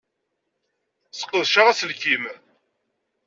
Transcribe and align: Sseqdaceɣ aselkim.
Sseqdaceɣ 1.11 1.67
aselkim. 1.67 2.23